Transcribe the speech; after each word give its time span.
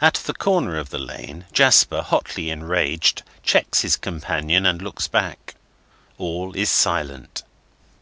At 0.00 0.14
the 0.24 0.32
corner 0.32 0.78
of 0.78 0.88
the 0.88 0.98
lane, 0.98 1.44
Jasper, 1.52 2.00
hotly 2.00 2.48
enraged, 2.48 3.22
checks 3.42 3.82
his 3.82 3.98
companion 3.98 4.64
and 4.64 4.80
looks 4.80 5.08
back. 5.08 5.56
All 6.16 6.56
is 6.56 6.70
silent. 6.70 7.42